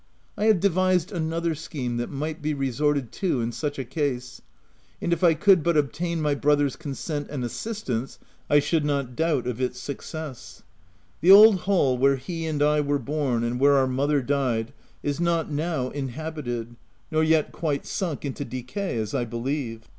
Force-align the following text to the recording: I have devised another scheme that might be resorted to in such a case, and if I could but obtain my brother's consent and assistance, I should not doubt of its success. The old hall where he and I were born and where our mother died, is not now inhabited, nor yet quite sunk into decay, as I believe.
I 0.35 0.45
have 0.45 0.59
devised 0.59 1.11
another 1.11 1.53
scheme 1.53 1.97
that 1.97 2.09
might 2.09 2.41
be 2.41 2.55
resorted 2.55 3.11
to 3.11 3.39
in 3.39 3.51
such 3.51 3.77
a 3.77 3.85
case, 3.85 4.41
and 4.99 5.13
if 5.13 5.23
I 5.23 5.35
could 5.35 5.61
but 5.61 5.77
obtain 5.77 6.19
my 6.23 6.33
brother's 6.33 6.75
consent 6.75 7.27
and 7.29 7.45
assistance, 7.45 8.17
I 8.49 8.57
should 8.57 8.83
not 8.83 9.15
doubt 9.15 9.45
of 9.45 9.61
its 9.61 9.79
success. 9.79 10.63
The 11.19 11.29
old 11.29 11.55
hall 11.69 11.99
where 11.99 12.15
he 12.15 12.47
and 12.47 12.63
I 12.63 12.81
were 12.81 12.97
born 12.97 13.43
and 13.43 13.59
where 13.59 13.73
our 13.77 13.85
mother 13.85 14.23
died, 14.23 14.73
is 15.03 15.19
not 15.19 15.51
now 15.51 15.89
inhabited, 15.91 16.75
nor 17.11 17.23
yet 17.23 17.51
quite 17.51 17.85
sunk 17.85 18.25
into 18.25 18.43
decay, 18.43 18.97
as 18.97 19.13
I 19.13 19.25
believe. 19.25 19.81